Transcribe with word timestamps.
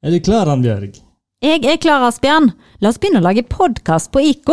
Er 0.00 0.14
du 0.14 0.20
klar, 0.24 0.48
Ann 0.48 0.62
Bjørg? 0.64 0.94
Jeg 1.44 1.60
er 1.68 1.76
klar, 1.76 2.06
Asbjørn. 2.08 2.54
La 2.80 2.88
oss 2.88 2.96
begynne 3.00 3.20
å 3.20 3.24
lage 3.26 3.42
podkast 3.44 4.08
på 4.14 4.22
IK. 4.30 4.48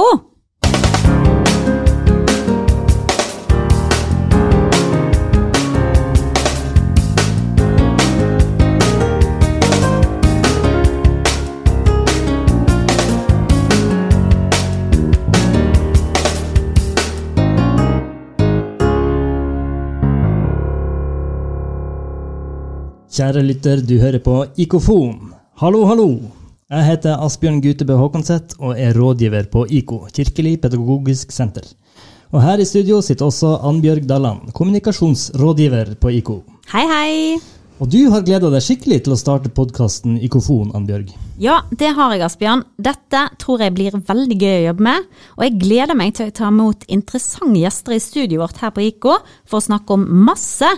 Kjære 23.18 23.42
lytter, 23.42 23.80
du 23.82 23.96
hører 23.98 24.22
på 24.22 24.34
Ikofon. 24.62 25.32
Hallo, 25.58 25.80
hallo! 25.90 26.06
Jeg 26.70 26.86
heter 26.86 27.24
Asbjørn 27.26 27.58
Gutebø 27.64 27.96
Håkonseth 27.98 28.60
og 28.62 28.78
er 28.78 28.94
rådgiver 28.94 29.48
på 29.50 29.64
IKO, 29.80 30.04
Kirkelig 30.14 30.60
pedagogisk 30.62 31.34
senter. 31.34 31.66
Og 32.30 32.44
her 32.46 32.62
i 32.62 32.70
studio 32.70 33.02
sitter 33.02 33.26
også 33.26 33.56
Annbjørg 33.66 34.06
Dalland, 34.06 34.54
kommunikasjonsrådgiver 34.54 35.96
på 35.98 36.14
IKO. 36.20 36.44
Hei, 36.76 36.86
hei. 36.94 37.57
Og 37.78 37.90
du 37.94 38.08
har 38.10 38.24
gleda 38.26 38.50
deg 38.50 38.64
skikkelig 38.66 39.04
til 39.06 39.14
å 39.14 39.20
starte 39.20 39.52
podkasten 39.54 40.16
Ikofon, 40.26 40.72
Annbjørg. 40.74 41.12
Ja, 41.38 41.60
det 41.70 41.92
har 41.94 42.16
jeg, 42.16 42.24
Asbjørn. 42.26 42.64
Dette 42.82 43.20
tror 43.38 43.62
jeg 43.62 43.76
blir 43.78 43.98
veldig 44.08 44.38
gøy 44.42 44.54
å 44.56 44.64
jobbe 44.72 44.86
med. 44.88 45.04
Og 45.38 45.44
jeg 45.46 45.60
gleder 45.62 46.00
meg 46.00 46.16
til 46.18 46.32
å 46.32 46.34
ta 46.34 46.50
imot 46.50 46.88
interessante 46.90 47.62
gjester 47.62 47.94
i 47.94 48.00
studioet 48.02 48.42
vårt 48.42 48.64
her 48.64 48.72
på 48.74 48.82
IK 48.88 49.06
for 49.46 49.60
å 49.60 49.66
snakke 49.68 49.94
om 49.94 50.08
masse, 50.26 50.72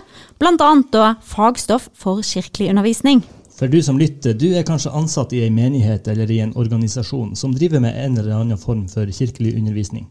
bl.a. 0.44 0.72
da 0.92 1.14
fagstoff 1.24 1.88
for 1.96 2.20
kirkelig 2.20 2.68
undervisning. 2.74 3.24
For 3.56 3.72
du 3.72 3.80
som 3.84 4.00
lytter, 4.00 4.36
du 4.36 4.50
er 4.52 4.68
kanskje 4.68 4.92
ansatt 4.96 5.32
i 5.36 5.46
en 5.46 5.56
menighet 5.56 6.08
eller 6.12 6.28
i 6.32 6.42
en 6.44 6.52
organisasjon 6.60 7.32
som 7.40 7.56
driver 7.56 7.80
med 7.84 7.96
en 7.96 8.20
eller 8.20 8.42
annen 8.42 8.60
form 8.60 8.90
for 8.92 9.08
kirkelig 9.08 9.56
undervisning. 9.56 10.10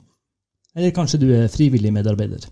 Eller 0.72 0.96
kanskje 0.96 1.20
du 1.20 1.28
er 1.36 1.52
frivillig 1.52 1.92
medarbeider. 1.92 2.48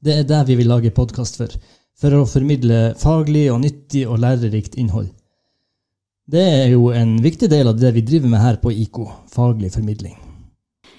Det 0.00 0.16
er 0.16 0.24
det 0.24 0.40
vi 0.48 0.56
vil 0.62 0.72
lage 0.72 0.94
podkast 0.96 1.36
for, 1.40 1.52
for 1.98 2.14
å 2.14 2.26
formidle 2.30 2.92
faglig 2.98 3.48
og 3.52 3.62
nyttig 3.64 4.04
og 4.06 4.20
lærerikt 4.22 4.78
innhold. 4.78 5.10
Det 6.28 6.44
er 6.44 6.72
jo 6.74 6.90
en 6.92 7.16
viktig 7.24 7.48
del 7.50 7.70
av 7.70 7.78
det 7.80 7.94
vi 7.96 8.04
driver 8.04 8.34
med 8.34 8.42
her 8.42 8.58
på 8.62 8.72
IKO, 8.84 9.06
faglig 9.32 9.72
formidling. 9.74 10.16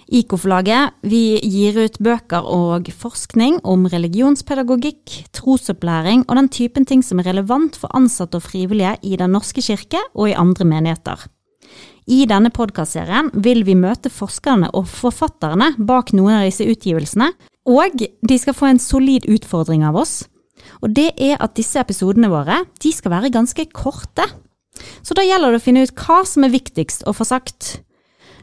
IKO-forlaget 0.09 0.95
vi 1.05 1.37
gir 1.45 1.75
ut 1.77 1.99
bøker 2.01 2.47
og 2.49 2.87
forskning 2.97 3.59
om 3.61 3.85
religionspedagogikk, 3.91 5.19
trosopplæring 5.37 6.23
og 6.25 6.39
den 6.39 6.49
typen 6.49 6.87
ting 6.89 7.03
som 7.05 7.21
er 7.21 7.29
relevant 7.29 7.77
for 7.77 7.93
ansatte 7.93 8.41
og 8.41 8.47
frivillige 8.47 8.95
i 9.05 9.19
Den 9.21 9.37
norske 9.37 9.61
kirke 9.61 10.01
og 10.15 10.31
i 10.31 10.33
andre 10.33 10.65
menigheter. 10.65 11.27
I 12.09 12.23
denne 12.25 12.49
podkastserien 12.49 13.29
vil 13.37 13.61
vi 13.67 13.77
møte 13.77 14.09
forskerne 14.09 14.71
og 14.73 14.89
forfatterne 14.89 15.75
bak 15.77 16.09
noen 16.17 16.39
av 16.39 16.47
disse 16.49 16.65
utgivelsene, 16.65 17.29
og 17.69 18.01
de 18.01 18.37
skal 18.41 18.57
få 18.57 18.71
en 18.71 18.81
solid 18.81 19.29
utfordring 19.29 19.85
av 19.85 19.99
oss. 20.01 20.23
Og 20.83 20.93
det 20.95 21.11
er 21.17 21.39
at 21.41 21.55
disse 21.57 21.79
episodene 21.81 22.31
våre 22.31 22.63
de 22.81 22.93
skal 22.95 23.13
være 23.15 23.33
ganske 23.33 23.65
korte. 23.73 24.25
Så 25.03 25.15
da 25.17 25.25
gjelder 25.25 25.53
det 25.53 25.59
å 25.59 25.63
finne 25.63 25.83
ut 25.83 25.95
hva 25.97 26.21
som 26.27 26.45
er 26.45 26.53
viktigst 26.53 27.05
å 27.09 27.15
få 27.15 27.27
sagt. 27.27 27.79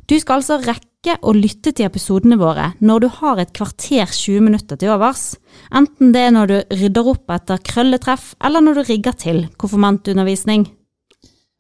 Du 0.07 0.15
skal 0.21 0.41
altså 0.41 0.61
rekke 0.63 1.17
å 1.27 1.33
lytte 1.35 1.73
til 1.75 1.87
episodene 1.87 2.39
våre 2.39 2.73
når 2.85 3.03
du 3.03 3.09
har 3.19 3.41
et 3.43 3.53
kvarter 3.55 4.07
20 4.07 4.45
minutter 4.45 4.79
til 4.79 4.93
overs, 4.95 5.35
enten 5.75 6.13
det 6.15 6.27
er 6.27 6.35
når 6.35 6.51
du 6.51 6.57
rydder 6.81 7.11
opp 7.15 7.33
etter 7.35 7.63
krølletreff, 7.67 8.35
eller 8.45 8.63
når 8.63 8.79
du 8.81 8.83
rigger 8.91 9.17
til 9.19 9.47
konfirmantundervisning. 9.59 10.69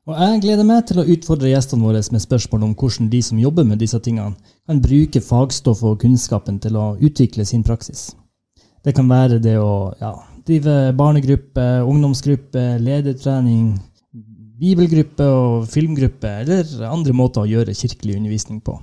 Og 0.06 0.14
jeg 0.14 0.42
gleder 0.44 0.66
meg 0.66 0.84
til 0.86 1.00
å 1.02 1.06
utfordre 1.10 1.50
gjestene 1.50 1.82
våre 1.82 2.00
med 2.14 2.22
spørsmål 2.22 2.68
om 2.68 2.76
hvordan 2.78 3.08
de 3.10 3.20
som 3.26 3.40
jobber 3.42 3.66
med 3.66 3.80
disse 3.82 3.98
tingene, 3.98 4.38
kan 4.66 4.82
bruke 4.82 5.22
fagstoff 5.22 5.82
og 5.82 5.98
kunnskapen 6.04 6.60
til 6.62 6.78
å 6.78 6.92
utvikle 7.02 7.46
sin 7.48 7.66
praksis. 7.66 8.12
Det 8.86 8.94
kan 8.94 9.10
være 9.10 9.40
det 9.42 9.56
å 9.58 9.90
ja, 9.98 10.12
drive 10.46 10.76
barnegruppe, 10.96 11.66
ungdomsgruppe, 11.86 12.64
ledertrening, 12.82 13.76
bibelgruppe 14.56 15.26
og 15.26 15.68
filmgruppe, 15.68 16.32
eller 16.42 16.88
andre 16.88 17.14
måter 17.16 17.44
å 17.44 17.50
gjøre 17.50 17.76
kirkelig 17.76 18.18
undervisning 18.20 18.62
på. 18.64 18.78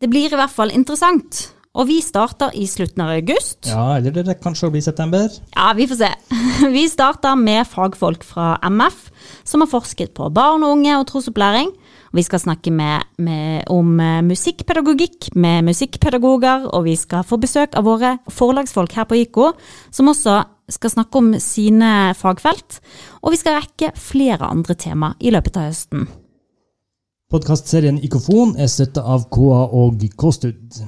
Det 0.00 0.08
blir 0.10 0.32
i 0.32 0.38
hvert 0.38 0.54
fall 0.54 0.72
interessant. 0.74 1.50
Og 1.78 1.86
vi 1.86 2.00
starter 2.02 2.50
i 2.58 2.64
slutten 2.66 3.04
av 3.04 3.12
august. 3.14 3.68
Ja, 3.70 3.92
eller 3.94 4.10
det 4.10 4.40
kanskje 4.42 4.72
blir 4.74 4.82
september. 4.82 5.28
Ja, 5.54 5.68
vi 5.78 5.86
får 5.86 6.00
se. 6.00 6.08
Vi 6.74 6.82
starter 6.90 7.38
med 7.38 7.62
fagfolk 7.70 8.24
fra 8.26 8.56
MF, 8.66 9.06
som 9.46 9.62
har 9.62 9.70
forsket 9.70 10.10
på 10.16 10.26
barn 10.34 10.64
og 10.66 10.74
unge 10.74 10.96
og 10.98 11.06
trosopplæring. 11.08 11.70
Vi 12.12 12.24
skal 12.26 12.42
snakke 12.42 12.72
med, 12.74 13.06
med, 13.22 13.68
om 13.70 14.00
eh, 14.02 14.18
musikkpedagogikk 14.26 15.30
med 15.38 15.68
musikkpedagoger, 15.70 16.66
og 16.74 16.88
vi 16.88 16.96
skal 16.98 17.22
få 17.24 17.38
besøk 17.38 17.78
av 17.78 17.86
våre 17.86 18.16
forlagsfolk 18.34 18.98
her 18.98 19.06
på 19.06 19.20
IKO, 19.22 19.52
som 19.94 20.10
også 20.10 20.40
skal 20.72 20.92
snakke 20.94 21.20
om 21.20 21.32
sine 21.42 22.12
fagfelt. 22.18 22.80
Og 23.22 23.34
vi 23.34 23.40
skal 23.40 23.60
rekke 23.60 23.92
flere 23.98 24.48
andre 24.50 24.74
tema 24.78 25.14
i 25.20 25.32
løpet 25.34 25.58
av 25.60 25.68
høsten. 25.70 26.08
Podkastserien 27.30 28.00
Ikofon 28.02 28.56
er 28.58 28.70
støtta 28.70 29.04
av 29.06 29.28
KA 29.30 29.60
og 29.78 30.02
K-Stud. 30.18 30.80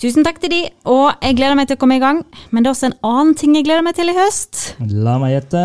Tusen 0.00 0.26
takk 0.26 0.40
til 0.42 0.50
de, 0.50 0.62
og 0.90 1.14
jeg 1.22 1.36
gleder 1.38 1.56
meg 1.56 1.68
til 1.70 1.78
å 1.78 1.80
komme 1.80 1.96
i 1.96 2.02
gang. 2.02 2.24
Men 2.50 2.64
det 2.64 2.68
er 2.68 2.74
også 2.74 2.90
en 2.90 2.98
annen 3.06 3.36
ting 3.38 3.54
jeg 3.56 3.64
gleder 3.68 3.84
meg 3.86 3.94
til 3.96 4.10
i 4.10 4.16
høst. 4.16 4.74
La 4.82 5.14
meg 5.22 5.36
gjette 5.36 5.62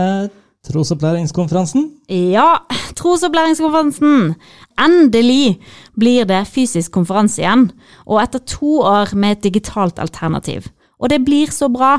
trosopplæringskonferansen? 0.70 1.90
Ja, 2.14 2.62
trosopplæringskonferansen. 3.00 4.36
Endelig 4.80 5.58
blir 6.00 6.28
det 6.30 6.46
fysisk 6.48 6.94
konferanse 6.96 7.42
igjen, 7.42 7.70
og 8.06 8.22
etter 8.24 8.44
to 8.46 8.80
år 8.86 9.16
med 9.18 9.38
et 9.38 9.50
digitalt 9.50 10.00
alternativ. 10.00 10.70
Og 11.00 11.10
det 11.12 11.24
blir 11.26 11.52
så 11.52 11.68
bra. 11.72 11.98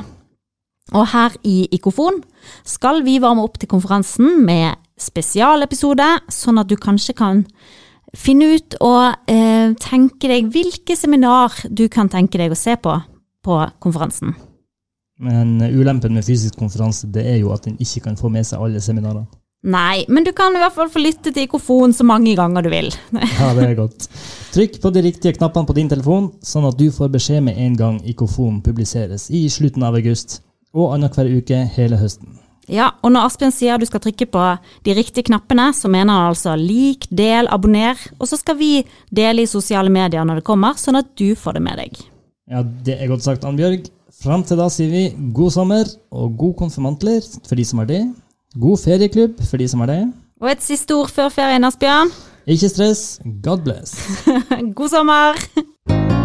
Og 0.96 1.06
her 1.12 1.36
i 1.46 1.68
Ikofon 1.74 2.22
skal 2.66 3.04
vi 3.06 3.20
varme 3.22 3.44
opp 3.44 3.60
til 3.60 3.70
konferansen 3.70 4.40
med 4.46 4.80
spesialepisode, 5.00 6.08
sånn 6.32 6.60
at 6.60 6.68
du 6.70 6.76
kanskje 6.80 7.14
kan 7.16 7.44
finne 8.16 8.48
ut 8.56 8.74
og 8.82 9.30
eh, 9.30 9.70
tenke 9.80 10.30
deg 10.30 10.50
hvilke 10.50 10.96
seminar 10.98 11.54
du 11.70 11.86
kan 11.92 12.10
tenke 12.10 12.40
deg 12.40 12.52
å 12.52 12.58
se 12.58 12.74
på 12.76 12.96
på 13.40 13.56
konferansen. 13.80 14.34
Men 15.20 15.60
ulempen 15.64 16.12
med 16.16 16.24
fysisk 16.24 16.58
konferanse 16.60 17.08
det 17.12 17.26
er 17.28 17.38
jo 17.40 17.52
at 17.54 17.68
en 17.68 17.78
ikke 17.80 18.02
kan 18.08 18.18
få 18.20 18.28
med 18.32 18.44
seg 18.48 18.60
alle 18.60 18.82
seminarene. 18.84 19.28
Nei, 19.60 20.06
men 20.08 20.24
du 20.24 20.30
kan 20.32 20.54
i 20.56 20.60
hvert 20.60 20.72
fall 20.72 20.88
få 20.88 21.02
lytte 21.02 21.34
til 21.36 21.44
Ikofon 21.44 21.92
så 21.92 22.04
mange 22.08 22.32
ganger 22.36 22.64
du 22.64 22.70
vil. 22.72 22.88
ja, 23.40 23.50
det 23.56 23.66
er 23.66 23.74
godt. 23.76 24.06
Trykk 24.54 24.78
på 24.80 24.92
de 24.94 25.02
riktige 25.04 25.36
knappene 25.36 25.68
på 25.68 25.76
din 25.76 25.90
telefon, 25.90 26.30
sånn 26.40 26.64
at 26.68 26.78
du 26.80 26.86
får 26.94 27.12
beskjed 27.12 27.44
med 27.44 27.60
en 27.60 27.76
gang 27.76 27.98
Ikofon 28.08 28.62
publiseres 28.64 29.28
i 29.28 29.44
slutten 29.52 29.84
av 29.84 29.98
august, 30.00 30.40
og 30.74 30.94
annenhver 30.94 31.30
uke 31.38 31.64
hele 31.76 31.98
høsten. 32.00 32.38
Ja, 32.70 32.92
og 33.02 33.10
når 33.10 33.26
Asbjørn 33.26 33.54
sier 33.54 33.80
du 33.80 33.86
skal 33.88 34.02
trykke 34.04 34.28
på 34.30 34.42
de 34.86 34.94
riktige 34.94 35.26
knappene, 35.26 35.70
så 35.74 35.90
mener 35.90 36.14
han 36.14 36.30
altså 36.30 36.54
lik, 36.58 37.08
del, 37.10 37.50
abonner, 37.50 37.98
og 38.20 38.30
så 38.30 38.38
skal 38.38 38.58
vi 38.60 38.84
dele 39.10 39.42
i 39.42 39.50
sosiale 39.50 39.90
medier 39.90 40.26
når 40.26 40.40
det 40.40 40.46
kommer, 40.46 40.78
sånn 40.78 41.00
at 41.00 41.10
du 41.18 41.32
får 41.34 41.58
det 41.58 41.64
med 41.66 41.82
deg. 41.82 41.98
Ja, 42.50 42.62
det 42.62 42.98
er 42.98 43.10
godt 43.10 43.26
sagt, 43.26 43.46
Annbjørg. 43.46 43.90
Fram 44.20 44.42
til 44.44 44.58
da 44.60 44.66
sier 44.68 44.90
vi 44.92 45.04
god 45.34 45.54
sommer 45.54 45.90
og 46.12 46.34
god 46.38 46.56
konfirmantler 46.58 47.24
for 47.24 47.56
de 47.56 47.64
som 47.64 47.80
har 47.80 47.88
det. 47.88 48.02
God 48.60 48.82
ferieklubb 48.82 49.40
for 49.48 49.62
de 49.62 49.70
som 49.70 49.82
har 49.82 49.90
det. 49.94 50.02
Og 50.42 50.50
et 50.52 50.64
siste 50.64 50.94
ord 50.96 51.10
før 51.14 51.32
ferien, 51.32 51.64
Asbjørn. 51.64 52.12
Ikke 52.50 52.68
stress. 52.68 53.20
God 53.42 53.64
bless. 53.66 53.96
god 54.78 54.88
sommer. 54.92 56.18